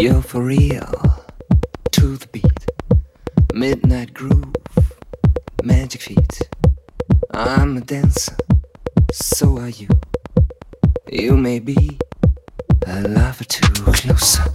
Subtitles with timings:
[0.00, 1.22] You're for real.
[1.92, 2.64] To the beat.
[3.52, 4.54] Midnight groove.
[5.62, 6.40] Magic feet.
[7.34, 8.34] I'm a dancer.
[9.12, 9.88] So are you.
[11.12, 11.98] You may be
[12.86, 13.70] a lover too.
[13.92, 14.49] Closer,